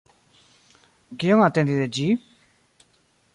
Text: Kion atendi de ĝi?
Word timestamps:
Kion 1.25 1.43
atendi 1.49 1.77
de 1.81 1.85
ĝi? 1.99 2.09